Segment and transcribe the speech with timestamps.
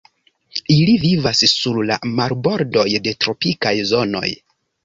[0.75, 4.27] Ili vivas sur la marbordoj de tropikaj zonoj.